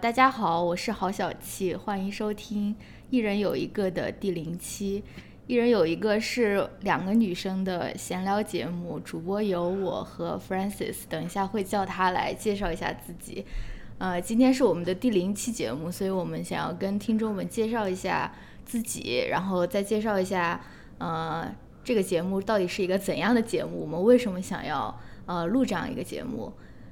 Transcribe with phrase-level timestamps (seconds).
[0.00, 2.74] 大家好，我是郝小气，欢迎收听
[3.10, 5.04] 《一人有一个》的第零期。
[5.46, 13.44] 一人有一个是两个女生的闲聊节目，主播有我和 f r a n c i s 等一下会叫她来介绍一下自己。
[13.98, 18.32] 呃，今天是我们的第零期节目，所以我们想要跟听众们介绍一下
[18.64, 20.58] 自己，然后再介绍一下，
[20.96, 21.54] 呃，
[21.84, 26.50] 这个节目到底是一个怎样的节目，我们为什么想要呃录这样一个节目。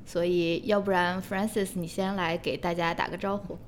[0.08, 3.58] 所以，要不然，Francis，你先来给大家打个招呼。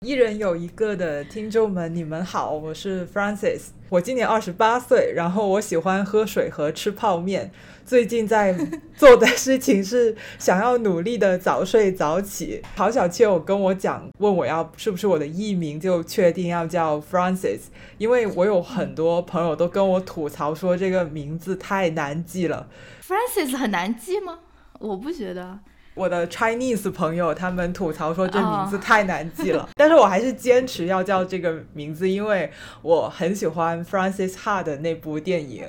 [0.00, 7.50] 一人有一个的听众们，你们好，我是 Francis，我今年二十八岁，然后我喜欢喝水和吃泡面。
[7.84, 8.56] 最近在
[8.96, 12.62] 做的事情是想要努力的早睡早起。
[12.74, 17.64] 曹小倩，有跟我讲，问我要是不是我的艺名，就确定要叫 Francis，
[17.98, 22.68] 因为我有很多朋友都跟我吐槽说这个名字太难记了。
[23.06, 24.38] Francis 很难记吗？
[24.78, 25.58] 我不觉得，
[25.94, 32.50] 我的 Chinese 朋友他们吐槽说这名字太难记了， 但是我还是坚持要叫这个名字，因为
[32.82, 35.64] 我很喜欢 Francis Ha 的那部电影，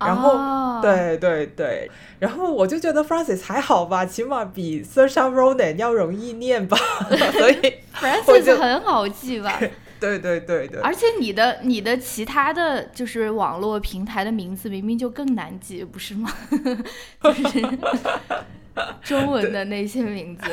[0.00, 6.76] 然后对对对，然后我就觉得 Francis 还好吧，起码比 Saoirse Ronan 要容易念吧，
[7.36, 9.60] 所以 Francis 很好记吧。
[10.04, 16.30] 对对对对，而且你的你的其他的就是网络平台的名字明明就更难记，不是吗？
[17.22, 17.78] 就是
[19.02, 20.44] 中文的那些名字。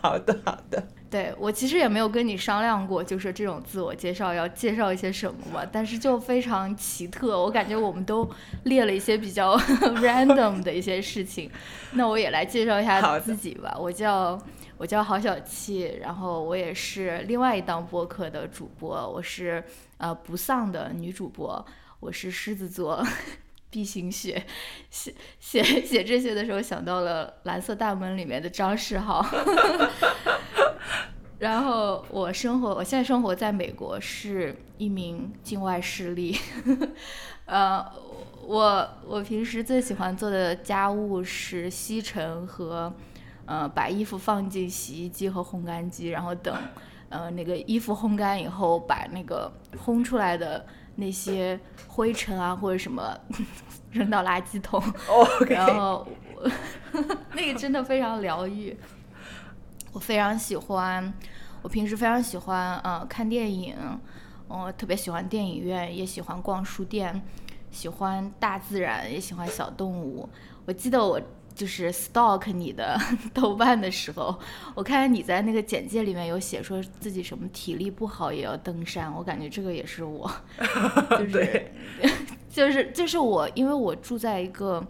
[0.00, 8.28] 好 的好的，对我其实也没有跟你商量过，就是这种自我介绍要介绍一些什么嘛，但是就非常奇特，我感觉我们都
[8.64, 9.56] 列了一些比较
[10.02, 11.50] random 的一些事情，
[11.92, 14.38] 那我也来介绍一下自己吧，我叫。
[14.80, 19.60] 我叫郝小七，然后我也是另外一档播客的主播，我是
[19.96, 21.66] 呃不丧的女主播，
[21.98, 23.04] 我是狮子座，
[23.70, 24.40] B 型血，
[24.88, 29.20] 写写写这些的时候想到了《蓝色大门》里面的张世豪，
[31.38, 36.36] 然后我生活，我现在生活在美国，是一名境外势力，
[37.46, 37.84] 呃，
[38.46, 42.92] 我我平时最喜欢做的家务是吸尘和。
[43.50, 46.54] 呃，把衣服放进洗衣机和烘干机，然后等，
[47.08, 50.62] 呃，那个衣服烘干以后，把那个烘出来的
[50.96, 53.18] 那些灰尘啊或者什么
[53.90, 54.82] 扔到垃圾桶。
[55.48, 56.06] 然后
[57.32, 58.76] 那个真的非常疗愈。
[59.98, 61.12] 我非常喜欢，
[61.60, 63.74] 我平时非常喜欢呃看电影，
[64.46, 67.20] 我特别喜欢电影院，也喜欢逛书店，
[67.72, 70.28] 喜欢大自然，也喜欢小动物。
[70.66, 71.20] 我记得我。
[71.52, 72.96] 就是 stalk 你的
[73.34, 74.38] 豆瓣的时候，
[74.76, 80.30] 我看见你在那个简介里面有写说自己什么体力不好也要登山，我感觉这个也是我，
[81.18, 81.72] 就是
[82.48, 84.86] 就是就是我，因为我住在一个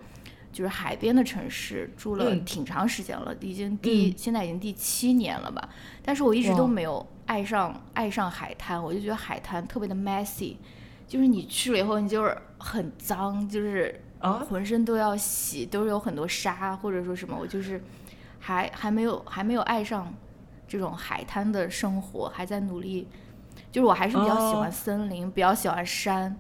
[0.52, 5.68] 就是海边的城市，住了挺长时间了，已经第现在已经第七年了吧，
[6.02, 10.56] 但是我一直都没有爱上爱上海滩，我就觉得海滩特别的 messy，
[11.06, 14.02] 就是你去了以后你就是很脏，就是。
[14.18, 17.80] 啊，浑身都要洗，都是有很多沙，或者说什么，我就是
[18.40, 20.12] 还还没有还没有爱上
[20.66, 23.06] 这种海滩的生活，还在努力。
[23.70, 26.36] 就是我还是比较喜欢森林，比较喜欢山，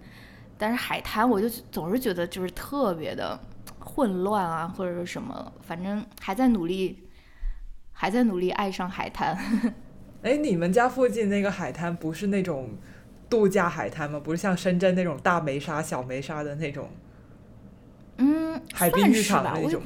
[0.58, 3.38] 但是海滩我就总是觉得就是特别的
[3.88, 7.08] 混乱啊，或者是什么，反正还在努力，
[7.90, 9.36] 还在努力爱上海滩。
[10.22, 12.70] 哎，你们家附近那个海滩不是那种
[13.30, 14.20] 度假海滩吗？
[14.22, 16.88] 不是像深圳那种大梅沙、小梅沙的那种？
[18.18, 19.82] 嗯，海滨浴场那种，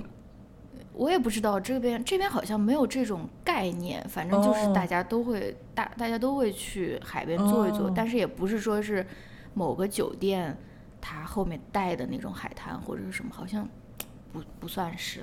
[0.94, 9.06] 我也不知道这边这边好像没有这种概念，反正就是大家都会大大家都会去海边坐一坐，但是也不是说是
[9.54, 10.56] 某个酒店
[11.00, 13.68] 它后面带的那种海滩或者是什么，好像
[14.32, 15.20] 不不算是。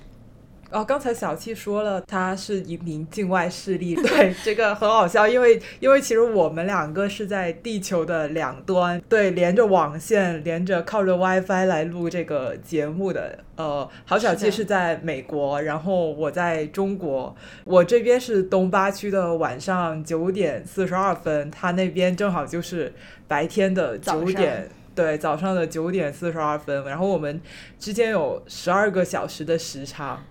[0.72, 13.40] 哦，刚才小七说了，他是一名境外势力，对这个很好笑，因为因为其实我们两个是在地球的两端，对，连着网线，连着靠着 WiFi 来录这个节目的。
[13.56, 22.94] 呃，郝小七是在美国，然后我在中国，我这边是东八区的晚上九点四十二分，他那边正好就是
[23.28, 24.70] 白天的九点，
[25.01, 27.40] 对，早上的九点四十二分，然后我们
[27.78, 30.22] 之间有十二个小时的时差。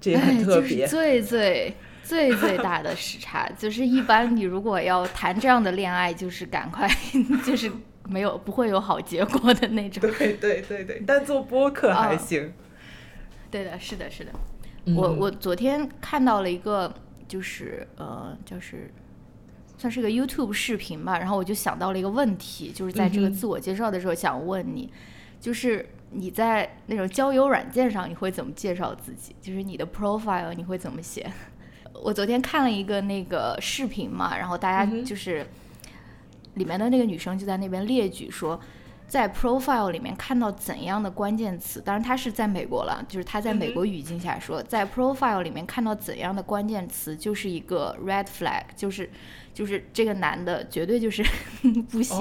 [0.00, 1.74] 这也很特别，最最
[2.04, 6.88] 最最大的时差，就是一般你如果要谈这样的恋爱，就是赶快，
[7.44, 7.68] 就是
[8.06, 10.00] 没有不会有好结果的那种。
[10.18, 12.52] 对对对对，但做播客还行。
[13.50, 14.30] 对的，是的，是的。
[14.94, 16.94] 我我昨天看到了一个，
[17.26, 18.90] 就是呃，就是
[19.78, 24.92] 算是个 YouTube 视频吧，然后我就想到了一个问题，就是在这个自我介绍的时候想问你，
[25.40, 25.88] 就是。
[26.10, 29.36] 你在那种交友软件上，你会怎么介绍自己？
[29.42, 31.30] 就是你的 profile 你会怎么写？
[32.02, 35.46] 我昨天看了一个那个视频嘛，然后大家就是、
[36.54, 38.58] 里面的那个女生就在那边列举说，
[39.06, 49.10] 在 profile 里面看到怎样的关键词，当然她是在美国了，就是她在美国语境下说，在 profile 里面看到怎样的关键词就是一个 red flag，就是
[49.58, 51.20] 就是这个男的绝对就是
[51.90, 52.16] 不行。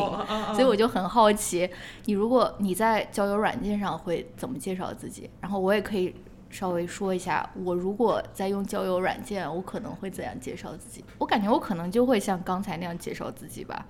[0.56, 1.70] 所以我就很好奇，
[2.06, 5.30] 你如果你在交友软件上会怎么介绍自己？
[5.40, 6.16] 然后我也可以
[6.50, 11.06] 稍微说一下，我如果在用交友软件，我可能会怎样介绍自己？
[11.20, 13.86] 我感觉我可能就会像刚才那样介绍自己吧，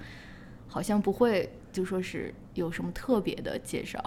[0.67, 4.03] 好像不会就说是有什么特别的介绍。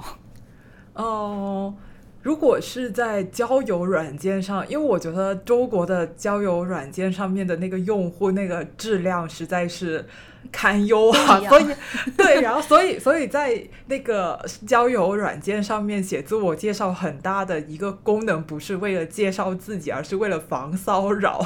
[0.93, 1.75] 哦，
[2.22, 10.05] 如果是在交友软件上，因为我觉得中国的交友软件上面的那个用户那个质量实在是
[10.52, 11.67] 堪忧啊所以
[12.17, 21.40] 对，然后所以所以在那个交友软件上面写自我介绍，很大的一个功能不是为了介绍自己，而是为了防骚扰，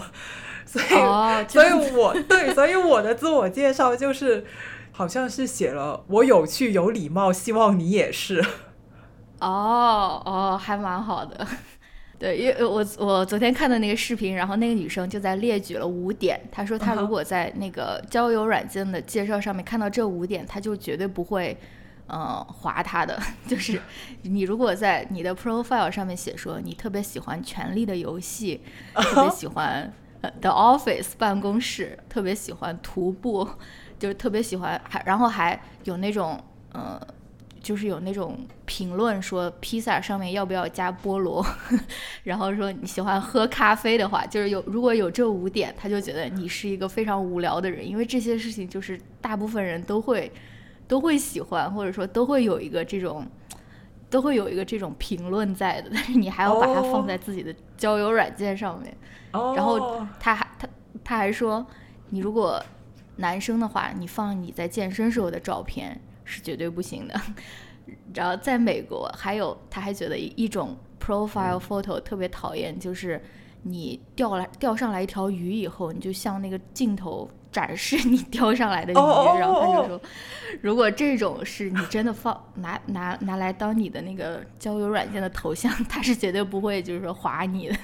[0.66, 4.44] 所以、哦， 所以我对，所以我的自我介绍就是。
[4.96, 8.40] 好像是写了我有趣有礼貌，希望你也是。
[9.44, 11.46] 哦哦，还蛮好的。
[12.16, 21.58] 对，因为我我昨天看的那个视频，然后那个女生就在列举了五点，她说她如果在那个交友软件的介绍上面看到这五点，她就绝对不会，
[22.06, 23.20] 呃，划她的。
[23.46, 23.78] 就是
[24.22, 28.62] 你如果在你的 profile 上面写说你特别喜欢《权力的游戏
[29.02, 29.92] 》，特别喜欢
[30.22, 33.46] 呃 The Office 办公室，特别喜欢徒步，
[33.98, 36.40] 就是特别喜欢，还然后还有那种
[36.72, 36.98] 呃。
[37.64, 41.44] 就是有那种评论说披萨上面要不要加菠萝，
[42.22, 50.30] 然后说你喜欢喝咖啡的话，就是有如果有这五点，他就觉得你是一个非常无聊的人，因为这些事情就是大部分人都会
[50.86, 53.26] 都会喜欢，或者说都会有一个这种
[54.10, 58.94] 都会有一个这种评论在的， 但是你还要把它哦放在自己的交友软件上面。
[59.32, 60.68] 哦，然后他还他
[61.02, 61.66] 他还说，
[62.10, 62.62] 你如果
[63.16, 67.14] 男生的话，你放你在健身时候的照片是绝对不行的。
[68.14, 73.22] 然后在美国，还有他还觉得一一种 profile photo 特别讨厌，就是
[73.62, 78.96] 你钓来钓上来一条鱼以后，你就向那个镜头展示你 钓上来的鱼，
[79.38, 80.00] 然后他哦就说，
[80.62, 87.76] 如果这种是你真的放拿拿拿来当你的那个交友软件的头像， 他是绝对不会就是说划你的。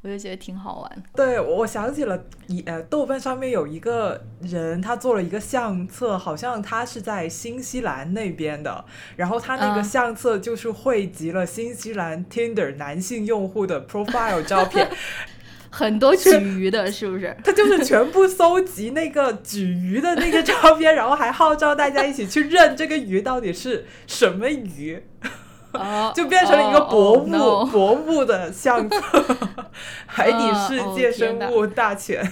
[0.00, 1.02] 我就觉得挺好玩。
[1.14, 8.84] 对，我想起了一呃，豆瓣上面有一个人，他做了一个相册，好像他是在新西兰那边的，
[9.16, 14.88] 然后他那个嗯相册就是汇集了新西兰 Tinder 男性用户的 profile 照片，
[15.70, 17.36] 很多举鱼的，是不是？
[17.42, 25.02] 他就是 全部搜集那个举鱼的那个照片，然后还号召大家一起去认这个鱼到底是什么鱼，
[25.72, 28.96] 哦，就变成了一个博 物、博物的相册，
[30.06, 32.24] 海底世哦界生物大全。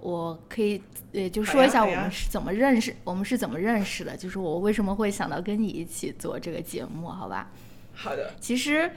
[0.00, 0.80] 我可以
[1.12, 7.50] 呃，就说一下我们是怎么认识，我们是怎么认识的，就是我为什么会想到跟你一起做这个节目，好吧？
[7.94, 8.88] 好的，其实，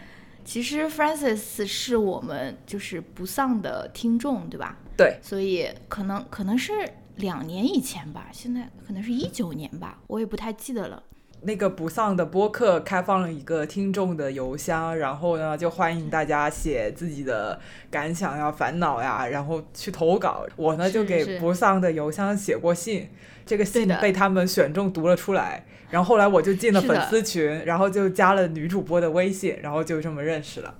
[0.45, 4.77] 其实 Francis 是我们就是不丧的听众，对吧？
[4.95, 6.71] 对，所以可能可能是
[7.15, 11.01] 两年以前吧，现在可能是一九年吧，我也不太记得了。
[11.43, 17.59] 那个不丧的播客开放了一个听众的邮箱，然后呢，就欢迎大家写自己的
[17.89, 20.45] 感想呀、烦恼呀，然后去投稿。
[20.55, 23.09] 我呢就给不丧的邮箱写过信，
[23.45, 25.65] 这个信被他们选中读了出来。
[25.89, 30.75] 然后后来我就进了粉丝群，然后就加了女主播的微信，然后就这么认识了。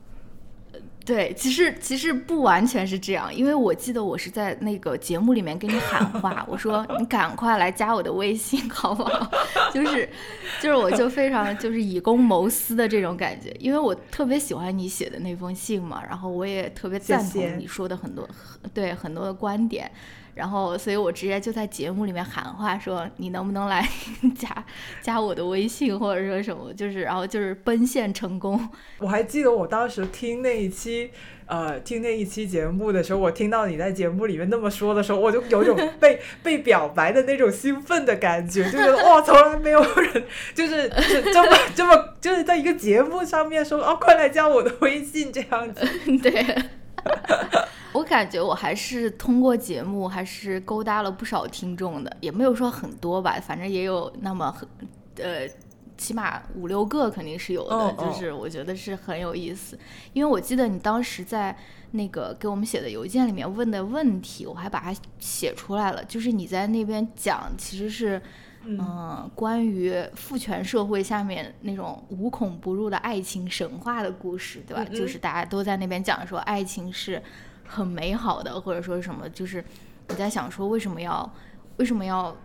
[1.03, 9.31] 对，其实其实不完全是这样，因为我记得我是在那个节目里面跟你喊话，我说你赶快来加我的微信，好不好？
[9.73, 10.07] 就是
[10.61, 18.27] 就是我就非常就是以公谋私的这种感觉，因为我特别喜欢你写的那封信嘛，然后我也特别赞同你说的很多
[18.73, 19.91] 对很多的观点。
[20.33, 23.87] 然后，所以我直接就在节目里面喊话说：“你能不能来
[24.37, 24.65] 加
[25.01, 26.73] 加我的微信，或者说什么？
[26.73, 28.69] 就是，然后就是奔现成功。
[28.99, 31.11] 我还记得我当时听那一期，
[31.45, 40.23] 呃，听那一期节目的时候，我听到你在节目里面那么说的时候，我就有一种 被被表白的那种兴奋的感觉，就觉得哇，从来没有人
[40.55, 45.85] 就是就是这么这么就是在一个节目上面说哦，快来加我的微信这样子。
[46.21, 46.55] 对，
[47.93, 54.67] 我感觉我还是通过节目还是勾搭了不少听众的，也没有说很多吧，反正也有那么很
[55.17, 55.47] 呃。
[55.97, 59.77] 起码五六个肯定是有的，就是我觉得是很有意思，
[60.13, 61.55] 因为我记得你当时在
[61.91, 68.19] 那个给我们写的邮件里面问的问题，我还把它写出来了，就是你在那边讲其实是
[68.65, 74.83] 嗯嗯，关于父权社会下面那种无孔不入的爱情神话的故事，对吧？
[74.83, 77.21] 嗯嗯就是大家都在那边讲说，爱情是
[77.65, 79.63] 很美好的，或者说什么，就是
[80.09, 81.31] 你在想说为什么要
[81.77, 82.35] 为什么要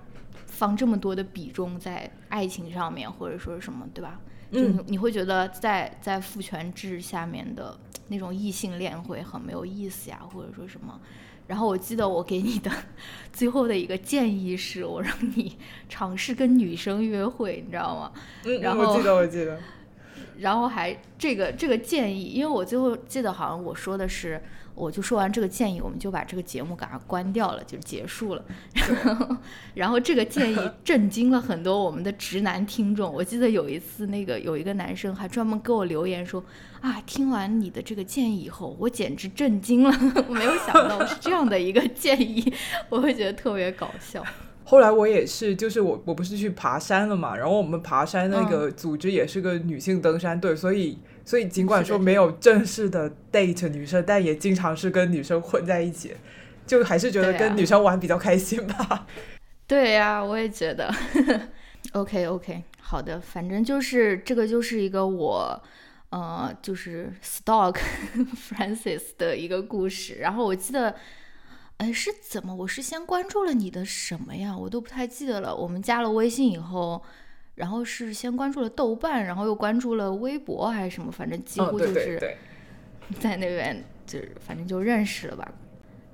[0.46, 4.20] 放这么多的比重在爱情上面，或者说什么，对吧？
[4.52, 7.76] 就你你会觉得在在父权制下面的
[8.08, 11.00] 那种异性恋会很没有意思呀，或者说什么？
[11.46, 12.70] 然后我记得我给你的
[13.32, 15.56] 最后的一个建议是，我让你
[15.88, 18.12] 尝试跟女生约会，你知道吗？
[18.44, 19.58] 嗯，然后我记得，我记得。
[20.38, 24.42] 然后还这个这个建议，因为我最后记得好像我说的是，
[24.76, 28.44] 我就说完这个建议，我们就把这个节目给它关掉了，就结束了。
[28.74, 29.36] 然后，
[29.74, 33.12] 然后这个建议 震惊了很多我们的直男听众。
[33.12, 36.44] 我记得有一次，那个有一个男生还专门给我留言说
[36.82, 39.90] ：“啊，听完你的这个建议以后，我简直震惊了，
[40.28, 42.52] 我没有想到是这样的一个建议，
[42.90, 44.22] 我会觉得特别搞笑。”
[44.66, 56.14] 后来我也是，就是我我不是去爬山了嘛，然后我们爬山那个组织也是个女性登山队，所以所以尽管说没有正式的 date 女生，但也经常是跟女生混在一起，
[56.66, 59.06] 就还是觉得跟女生玩比较开心吧。
[59.66, 60.92] 对呀、我也觉得。
[61.94, 65.62] OK OK，好的，反正就是这个就是一个我。
[66.10, 67.76] 呃，就是 Stock
[68.48, 70.94] Francis 的一个故事，然后我记得，
[71.78, 72.54] 哎，是怎么？
[72.54, 74.56] 我是先关注了你的什么呀？
[74.56, 75.54] 我都不太记得了。
[75.54, 77.02] 我们加了微信以后，
[77.54, 82.18] 然后是先关注了豆瓣，然后又关注了微博还是什么，反正几乎就是
[83.20, 85.52] 在那边就是反正就认识了吧。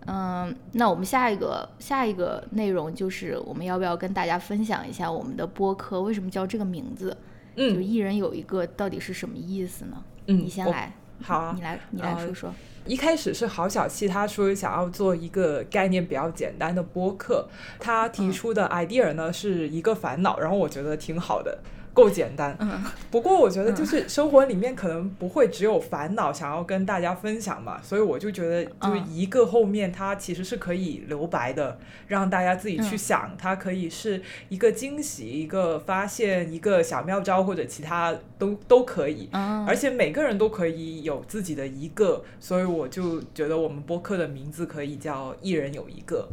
[0.07, 7.17] 嗯，那我们下一个下一个内容就是我们要不要跟大家分享一下我们的播客为什么叫这个名字？
[7.55, 10.05] 嗯就嗯一人有一个，到底是什么意思呢？
[10.27, 10.93] 嗯，你先来，
[11.23, 11.53] 好啊。
[11.57, 12.35] 你来你来呃说。
[12.35, 12.55] 说。
[12.85, 17.49] 一开始是郝小七他说想要做一个概念比较简单的播客，
[17.79, 21.57] 他提出的 idea 呢是一个烦恼，然后我觉得挺好的，
[21.93, 22.57] 够简单。
[22.61, 22.83] 嗯。
[23.11, 32.99] 不过我觉得就是生活里面可能不会只有烦恼想要跟大家分享嘛，所以我就觉得就一个后面它其实是可以留白的，让大家自己去嗯。
[32.99, 39.29] 想，它可以是一个惊喜、一个发现、一个小妙招或者其他都都可以。
[39.33, 46.29] 嗯，而且每个人都可以有自己的一个，所以我就觉得我们播客的名字可以叫“一人有一个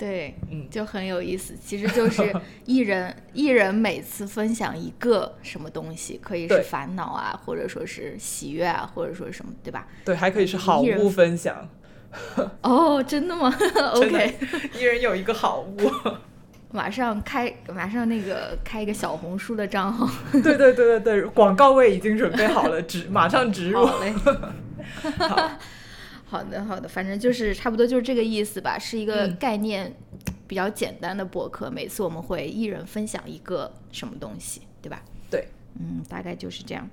[0.00, 1.54] 对，嗯就很有意思。
[1.62, 11.68] 其实就是一人 一人每次分享一个什么东西，可以是烦恼啊，或者说是喜悦啊，或者说什么，对吧？”，对，还可以是好物分享，
[12.62, 13.54] 哦，真的吗
[13.94, 14.34] ？OK，
[14.78, 15.76] 一人有一个好物。
[16.72, 20.08] 马上开，马上那个开一个小红书的账号。
[20.32, 23.84] 对对对对对，广告位已经准备好了，植马上植入。
[23.84, 24.14] 好嘞。
[25.18, 25.50] 好
[26.44, 29.92] 的，好的，反正就是差不多就是这个意思吧，是一个嗯概念
[30.46, 31.70] 比较简单的博客。
[31.70, 35.02] 每次我们会一人分享一个什么东西，对吧？
[35.30, 35.46] 对，
[35.78, 36.88] 嗯，大概就是这样。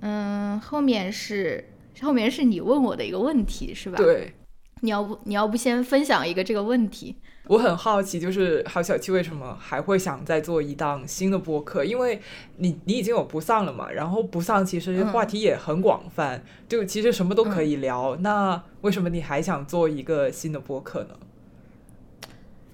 [0.00, 1.64] 嗯，后面是
[2.00, 3.96] 后面是你问我的一个问题，是吧？。
[3.96, 4.32] 对，
[4.80, 7.16] 你要不你要不先分享一个这个问题？
[7.46, 11.82] 我很好奇，就是郝小七为什么还会想再做一档新的播客？
[11.82, 12.20] 因为
[12.58, 18.16] 你你已经有不丧了嘛，然后不丧其实嗯话题也很广泛，就其实什么都可以聊。
[18.16, 21.16] 那为什么你还想做一个新的播客呢？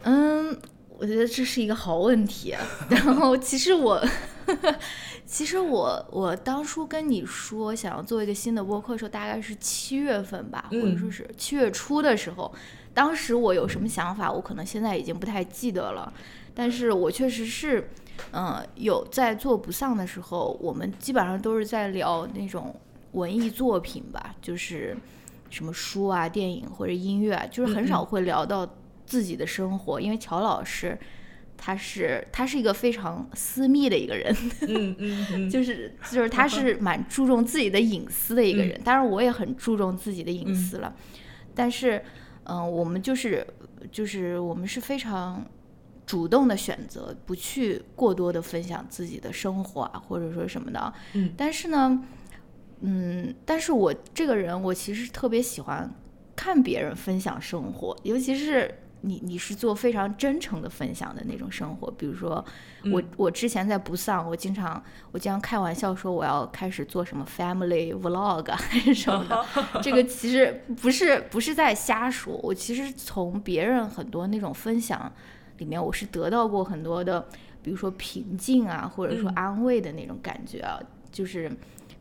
[0.02, 0.56] 嗯，
[0.98, 2.60] 我觉得这是一个好问题啊。
[2.90, 4.04] 然后其实我，
[5.26, 12.52] 其实我我当初跟你说想要做一个新的播客的时候，大概是七月份吧，或者说嗯是七月初的时候。
[12.92, 16.12] 当时我有什么想法，我可能现在已经不太记得了。
[16.54, 17.90] 但是我确实是，
[18.30, 22.72] 嗯、有在做不丧的时候，我们基本上都是在聊那种
[23.12, 24.96] 文艺作品吧，就是
[25.50, 28.68] 什么书啊、电影或者音乐啊，就是很嗯少会聊到
[29.04, 30.96] 自己的生活，因为乔老师
[31.56, 38.68] 他是他是一个非常私密的一个人，嗯嗯嗯， 就是就是他是蛮注重自己的隐私的一个嗯。
[38.68, 40.94] 人，当然我也很注重自己的隐私了，
[41.54, 41.98] 但是
[42.44, 43.46] 嗯、呃我们就是
[43.90, 45.44] 就是我们是非常
[46.04, 50.78] 主动的选择不去过多的分享自己的生活啊，或者说什么的。
[50.78, 51.32] 啊，嗯。
[51.36, 52.04] 但是呢，
[52.80, 55.90] 嗯，但是我这个人我其实特别喜欢
[56.36, 58.80] 看别人分享生活，尤其是。
[59.04, 62.44] 你你是做非常真诚的分享的那种生活，比如说
[62.92, 64.82] 我、嗯我之前在不丧，我经常
[65.12, 69.44] 我经常开玩笑说我要开始做什么 family vlog 啊还是什么的，
[69.82, 75.12] 这个其实不是不是在瞎说，我其实从别人很多那种分享
[75.58, 77.26] 里面，我是得到过很多的，
[77.62, 79.34] 比如说平静啊，或者说嗯。
[79.34, 80.80] 安慰的那种感觉啊，
[81.12, 81.50] 就是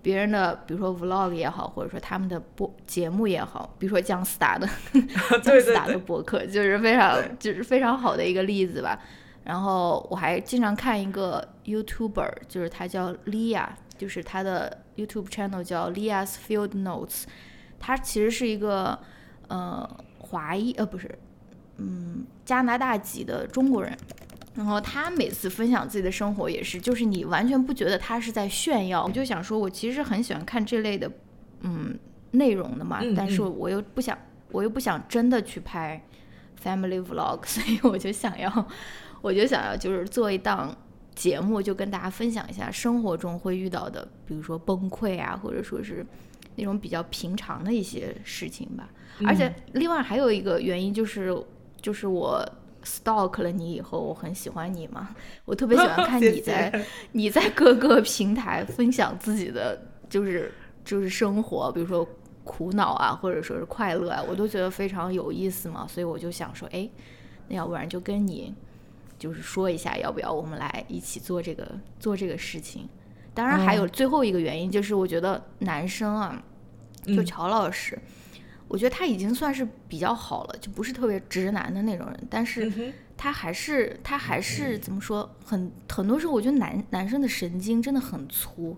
[0.04, 4.68] 别人的，比如说 vlog 也好，或者说他们的播节目也好，比如说姜思达的
[5.42, 9.00] 姜思达的对博客，就是非常就是非常好的一个例子吧。
[9.46, 13.66] 然后我还经常看一个 YouTuber，就是他叫 Lia，
[13.98, 17.24] 就是他的 YouTube channel 叫 Lia's Field Notes。
[17.80, 19.00] 他其实是一个
[19.48, 21.18] 呃华裔呃不是，
[21.78, 23.98] 嗯加拿大籍的中国人。
[24.56, 29.04] 然后他每次分享自己的生活也是，就是你完全不觉得他是在炫耀。
[29.04, 31.12] 我就想说，我其实很喜欢看这类的，
[31.62, 31.98] 嗯，
[32.32, 33.02] 内容的嘛。
[33.18, 34.16] 但是我又不想，
[34.52, 36.06] 我又不想真的去拍
[36.64, 38.68] family vlog， 所以我就想要，
[39.24, 40.76] 我就想要就是做一档
[41.16, 46.06] 节目，就跟大家分享一下生活中会遇到的，比如说崩溃啊，或者说是
[46.58, 48.88] 那种比较平常的一些事情吧。
[49.26, 51.36] 而且另外还有一个原因就是，
[51.82, 52.48] 就是我。
[52.84, 60.52] Stalk 了你以后，我很喜欢你嘛，我特别喜欢 看你在 你在各个平台分享自己的就是
[60.84, 62.08] 就是生活，比如说
[62.44, 66.90] 苦恼啊，或者说是快乐啊，我都觉得非常有意思嘛，所以我就想说，哎，
[67.48, 68.54] 那要不然就跟你
[69.18, 71.66] 就是说一下，要不要我们来一起做这个
[72.00, 72.88] 做这个事情？
[73.34, 76.44] 当然还有最后一个原因，就是我觉得男生啊，
[77.08, 77.98] 就乔老师。
[78.74, 88.76] 我觉得他已经算是比较好了，就不是特别直男的那种人，但是他还是他还是怎么说，很很多时候我觉得男男生的神经真的很粗，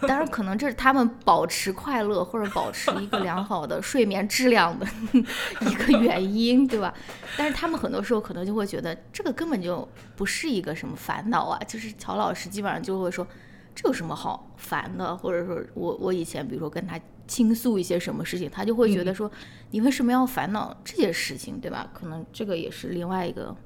[0.00, 4.84] 当然可能这是他们保持快乐或者保持一个良好的睡眠质量的
[5.14, 6.92] 一个原因，对吧？
[7.38, 13.24] 但是他们很多时候可能就会觉得这个根本就不是一个什么烦恼啊，就是乔老师基本上就会说
[13.76, 16.98] 这有什么好烦的，或者说我我以前比如说跟他。
[17.30, 19.30] 倾诉一些什么事情，他就会觉得说，
[19.70, 21.88] 你为什么要烦恼这些事情，对吧？
[21.94, 23.56] 可能这个也是另外一个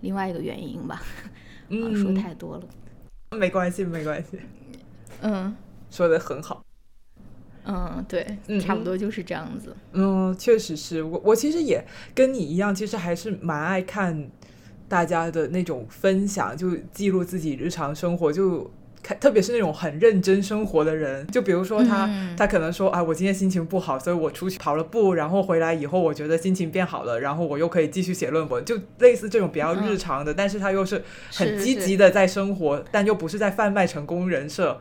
[0.00, 1.02] 另外一个原因吧。
[1.68, 2.64] 嗯，说太多了，
[3.36, 4.40] 没关系，没关系。
[5.20, 5.54] 嗯，
[5.90, 6.64] 说的很好。
[7.66, 8.26] 嗯，对，
[8.58, 9.76] 差不多就是这样子。
[9.92, 14.30] 嗯，确实是我，我其实也跟你一样，其实还是蛮爱看
[14.88, 18.70] 大家的那种分享，就记录自己日常生活，就。
[19.02, 31.02] 看，特别是那种很认真生活的人，就比如说他，他可能说啊，我今天心情不好，所以我出去跑了步，然后回来以后，我觉得心情变好了，然后我又可以继续写论文，就类似这种比较日常的，但是他又是
[31.32, 34.80] 很积极的在生活，但又不是在贩卖成功人设。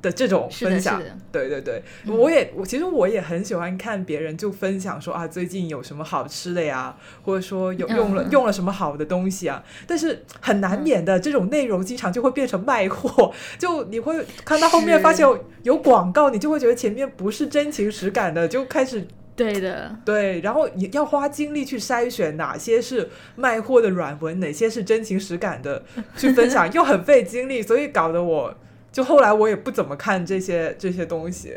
[0.00, 15.26] 的这种分享，对对对，我也我其实我也很喜欢看别人就分享说啊最近有什么好吃的呀，或者说有用了用了什么好的东西啊，但是很难免的这种内容经常就会变成卖货， 就你会看到后面发现
[15.64, 19.96] 有广告，你就会觉得前面不是真情实感的，就开始对的。
[20.04, 25.82] 对，然后你要花精力去筛选哪些是卖货的软文，哪些是真情实感的
[26.16, 28.54] 去分享， 又很费精力，所以搞得我。
[28.90, 31.54] 就后来我也不怎么看这些这些东西，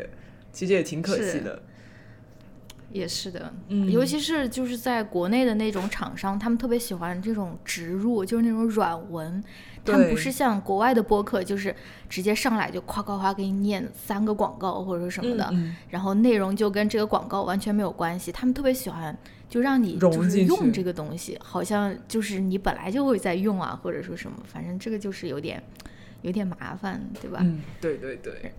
[0.52, 1.62] 其实也挺可惜的。
[2.90, 9.42] 也是的，嗯，尤其是就是在国内的那种厂商，他们特别喜欢这种植入，就是那种软文，
[9.82, 11.74] 他们不是像国外的播客，就是
[12.06, 15.50] 直接上来就夸夸夸给你念三个广告或者什么的，
[15.88, 18.30] 然后内容就跟这个广告完全没有关系。
[18.30, 19.16] 他们特别喜欢
[19.48, 25.62] 就让你就是用这个东西，好像就是你本来就会在用啊，或者说什么，反正这个就是有点。
[26.22, 27.40] 有点麻烦，对吧？
[27.42, 28.52] 嗯，对对对，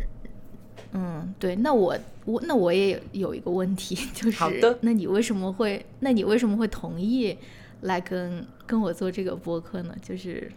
[0.94, 1.56] 嗯，对。
[1.56, 7.38] 那我我那我也有一个问题，就是好的那你为什么会那你为什么会同意
[7.82, 9.96] 来跟跟我做这个播客呢？
[10.02, 10.52] 就是。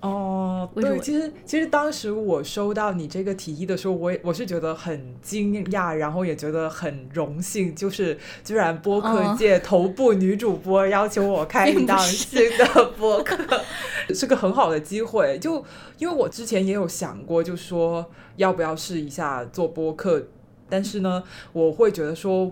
[0.00, 13.36] 哦，对，其实其实当时我收到你这个提议的时候，我也我是觉得很惊讶，然后也觉得很荣幸，就是居然播客界头部女主播要求我开一档新的播客，
[14.14, 15.38] 是个很好的机会。
[15.38, 15.62] 就
[15.98, 20.28] 因为我之前也有想过，就说要不要试一下做播客，
[20.70, 22.50] 但是呢，我会觉得说，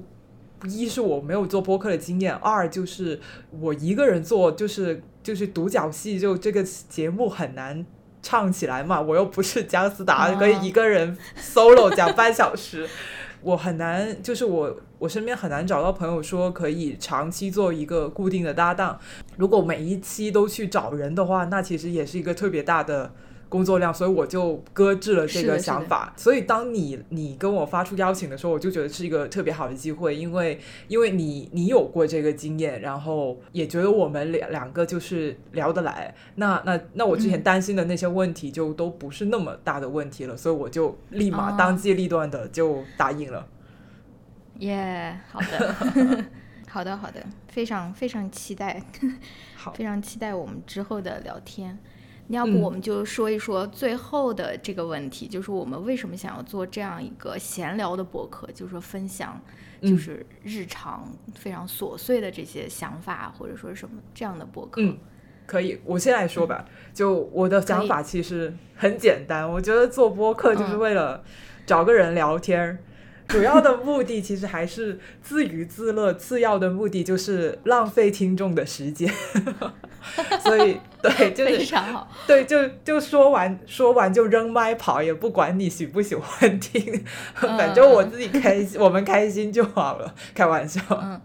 [0.66, 3.18] 一是我没有做播客的经验，二就是
[3.58, 5.02] 我一个人做就是。
[5.28, 7.84] 就是独角戏，就这个节目很难
[8.22, 8.98] 唱起来嘛。
[8.98, 12.88] 我又不是姜思达，可以一个人 solo 讲半小时，
[13.42, 14.22] 我很难。
[14.22, 18.98] 就是我我身边很难找到朋友说可以长期做一个固定的搭档。
[19.36, 23.12] 如果每一期都去找人的话，那其实也是一个特别大的。
[23.48, 26.12] 工作量，所以我就搁置了这个想法。
[26.16, 36.14] 所以当你你跟我发出邀请的时候，我就觉得是一个特别好的机会，因为因为你你有过这个经验，然后也觉得我们两两个就是聊得来。
[36.36, 43.46] 那那那我之前担心的那些问题就都不是那么大的问题了，所以我就立马当机立断的就答应了。
[44.58, 45.74] 耶，好的，
[46.68, 48.82] 好的，好的，非常非常期待，
[49.54, 51.78] 好， 非常期待我们之后的聊天。
[52.28, 59.40] 要不我们就说一说最后的这个问题，就是我们为什么想要做这样一个闲聊的博客，就是说分享，
[59.82, 64.82] 就是日常非常琐碎的这些想法或者说什么这样的博客。
[64.82, 64.96] 嗯，
[65.46, 66.64] 可以，我先来说吧。
[66.92, 71.24] 就我的想法其实很简单，我觉得做播客就是为了
[71.64, 72.78] 找个人聊天儿。
[73.28, 79.12] 主要的目的其实还是自娱自乐，次要的目的就是浪费听众的时间。
[80.40, 82.08] 所以，对，就是非常好。
[82.26, 90.14] 对，就就说完说完就扔麦跑，也不管你喜不喜欢听，反正我自己开心，我们开心就好了。
[90.34, 90.80] 开玩笑。
[90.90, 91.20] 嗯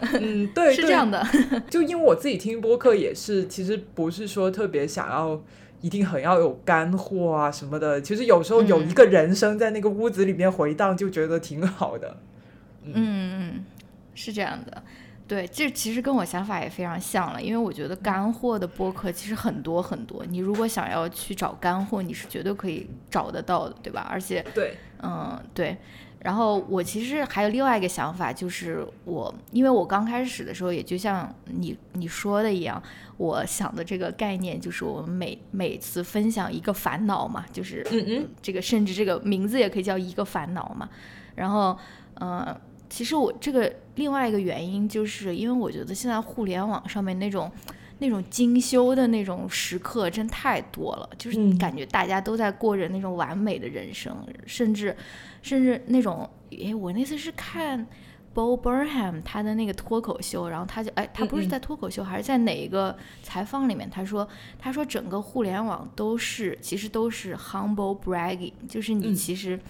[0.00, 1.26] 嗯，对， 是这样的。
[1.70, 5.42] 就因为我自己听播客也是，其实不是说特别想要。
[5.84, 12.16] 一定很要有干货啊什么的，其实有时候有一个人声在那个屋子里面回荡，就觉得挺好的。
[12.84, 13.64] 嗯嗯，
[14.14, 14.82] 是这样的，
[15.28, 24.06] 对，这其实跟我想法也非常像了，因为我觉得干货的播客其实很多很多，你如果想要去找干货，你是绝对可以找得到的，对吧？
[24.10, 25.76] 而且，对，嗯，对。
[26.24, 32.82] 然后我其实还有另外一个想法，就是我因为我刚开始的时候，也就像你你说的一样，
[33.18, 40.88] 我想的这个概念就是我们每每次分享一个烦恼嘛，就是嗯嗯，这个甚至这个名字也可以叫一个烦恼嘛。
[41.34, 41.76] 然后，
[42.14, 42.58] 呃，
[42.88, 47.52] 其实我这个另外一个原因，就是因为我觉得现在互联网上面那种
[47.98, 54.96] 那种精修的那种时刻真太多了，就是感觉大家都在过着那种完美的人生，甚至。
[55.42, 57.86] 甚至那种，哎，我那次是看
[58.32, 64.26] Bo Burnham 他的那个脱口秀，然后他就，哎，他不是在脱口秀，还是在哪一个采访里面，他说，
[64.58, 69.60] 他说整个互联网都是，其实都是 humble bragging，就是你其实，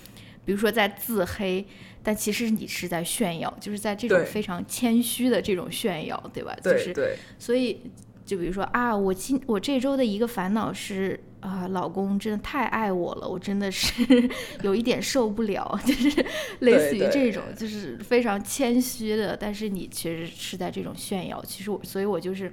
[0.45, 1.67] 比如说在自黑，
[2.05, 6.57] 但其实你是在炫耀，就是在这种非常谦虚的这种炫耀，对吧？
[6.63, 7.17] 对对。
[7.37, 7.81] 所以，
[8.25, 11.19] 就比如说啊，我今我这周的一个烦恼是。
[11.45, 14.03] 啊，老公真的太爱我了，我真的是
[14.65, 16.25] 有一点受不了，就是
[16.61, 21.45] 类似于这种，就是非常谦虚的，但是你其实是在这种炫耀。
[21.45, 22.51] 其实我，所以我就是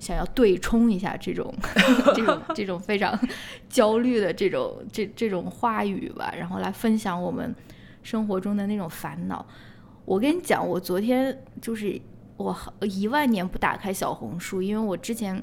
[0.00, 1.54] 想要对冲一下这种
[2.16, 3.16] 这种这种非常
[3.68, 7.54] 焦虑的这种这这种话语吧，然后来分享我们
[8.02, 9.46] 生活中的那种烦恼。
[10.04, 11.96] 我跟你讲，我昨天就是
[12.42, 15.42] 我一万年不打开小红书，因为我之前。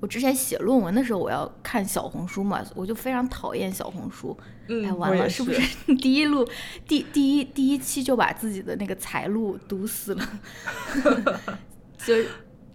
[0.00, 4.36] 我之前写论文的时候，我要看小红书嘛，我就非常讨厌小红书。
[4.68, 5.62] 嗯，哎，完了，是不是
[5.96, 6.46] 第一路
[6.86, 10.28] 第第一第一期就把自己的那个财路堵死了？
[11.96, 12.14] 就，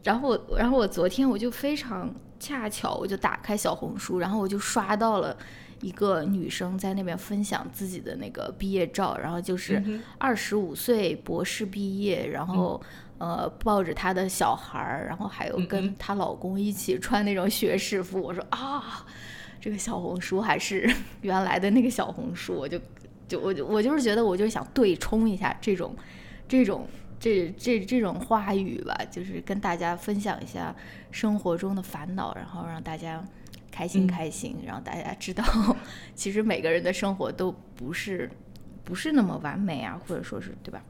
[0.04, 5.38] 然后然后我昨天我就非常恰巧，我就打开小红书，然后我就刷到了
[5.82, 12.82] 一个女生在那边分享自己的那个毕业照，然后就是二十五岁博士毕业，然后。
[13.20, 18.20] 呃，抱着她的小孩儿，然后还有跟她老公一起穿那种学士服。
[18.20, 19.06] 我说啊，
[19.60, 20.90] 这个小红书还是
[21.22, 22.54] 原来的那个小红书。
[22.54, 22.80] 我就
[23.28, 25.94] 就我就我就是觉得，我就想对冲一下这种
[26.48, 26.88] 这种
[27.20, 30.74] 这这这种话语吧，就是跟大家分享一下
[31.12, 33.22] 生活中的烦恼，然后让大家
[33.70, 35.44] 开心开心，让大家知道，
[36.16, 38.30] 其实每个人的生活都不是
[38.86, 40.82] 不是那么完美啊，或者说是对吧？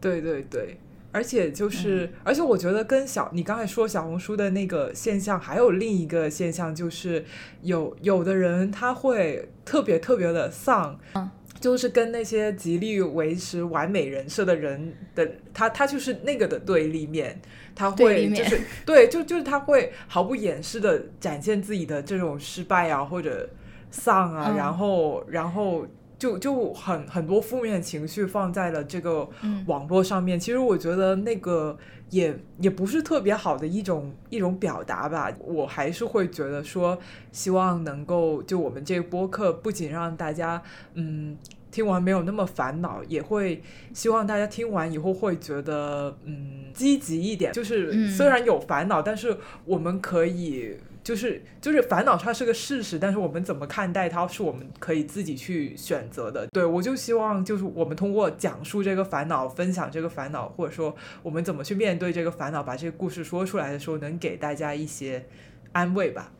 [0.00, 0.78] 对对对。
[1.14, 7.24] 而且就是，而且我觉得跟小你刚才说小红书的那个现象，还有另一个现象，就是
[7.62, 17.40] 有有的人他会特别特别的丧，嗯，就是跟那些极力维持完美人设的人的他他就是那个的对立面，
[17.76, 23.48] 他会就是对就就是他会毫不掩饰的展现自己的这种失败啊或者
[23.92, 25.86] 丧啊，然后然后。
[26.24, 29.28] 就就很很多负面情绪放在了这个
[29.66, 31.76] 网络上面，其实我觉得那个
[32.08, 35.30] 也也不是特别好的一种一种表达吧。
[35.40, 36.98] 我还是会觉得说，
[37.30, 40.62] 希望能够就我们这个播客，不仅让大家
[40.94, 41.36] 嗯
[41.70, 47.52] 听完没有那么烦恼，也会希望大家听完以后会觉得嗯积极一点。
[47.52, 50.78] 就是虽然有烦恼，但是我们可以。
[51.04, 56.46] 就是就是烦恼，它是个事实，但是我们怎么看待它，是我们可以自己去选择的。
[56.46, 65.26] 对我就希望，就是我们通过讲述这个烦恼，分享这个烦恼，或者说我们怎么去面对这个烦恼，把这个故事说出来的时候，能给大家一些
[65.72, 66.32] 安慰吧。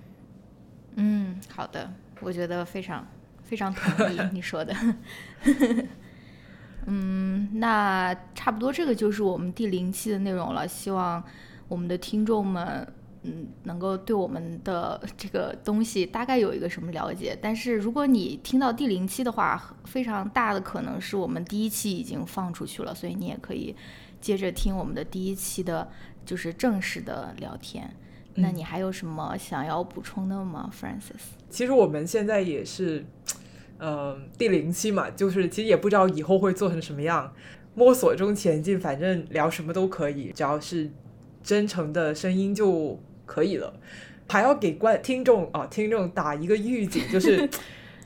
[0.97, 3.07] 嗯，好的，我觉得非常
[3.43, 4.75] 非常同意 你说的。
[6.87, 10.67] 嗯，那差不多这个就是我们第零期的内容了。
[10.67, 11.23] 希望
[11.69, 12.91] 我们的听众们。
[13.27, 17.35] 嗯，能够对我们的这个东西大概有一个什么了解？
[17.41, 23.75] 但是如果你听到第零期的话，非常大的可能是我们第一期已经放出去了，所以你也可以
[24.21, 25.89] 接着听我们的第一期的，
[26.27, 27.91] 就是正式的聊天。
[28.35, 31.23] 那你还有什么想要补充的吗，Francis？
[31.49, 33.07] 其实我们现在也是，
[33.79, 37.33] 呃，第零期嘛，就是其实也不知道以后会做成什么样，
[37.75, 40.91] 摸索中前进，反正聊什么都可以，只要是
[41.43, 43.01] 真诚的声音就。
[43.27, 43.73] 可以了，
[44.29, 47.49] 还要给观听众啊听众打一个预警，就是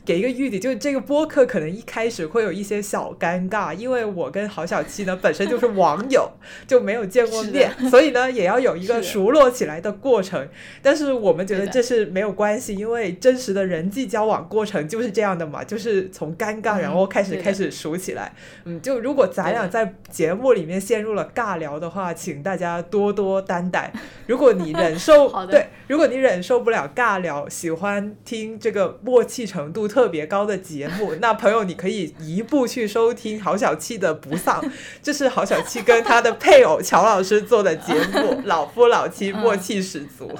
[0.09, 6.31] 给一个预警，就是这个播客可能一开始会有一些小尴尬，因为我跟郝小七呢本身就是网友，
[6.67, 10.49] 就没有见过面， 所以呢也要有一个熟络起来的过程。
[10.81, 18.33] 但是我们觉得这是没有关系，因为真实的人际交往过程就是这样的嘛，就是从尴尬然后开始开始熟起来。
[18.65, 23.93] 嗯，就如果咱俩在节目里面陷入了尬聊的话，请大家多多担待。
[24.27, 34.63] 如果你忍受对，如果你忍受不了尬聊，喜欢听这个默契程度特别高的节目， 那朋友你可以移步去收听郝小七的不丧，
[35.03, 40.31] 这是郝小七跟他的配偶乔老师做的节目， 老夫老妻默契十足。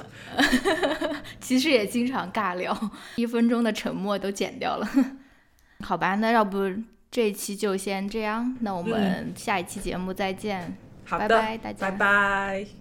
[1.41, 4.87] 其实也经常尬聊，一分钟的沉默都剪掉了。
[5.83, 6.71] 好吧，那要不
[7.09, 10.77] 这一期就先这样，那我们下一期节目再见。
[11.05, 12.78] 好的，拜拜，大家，拜拜。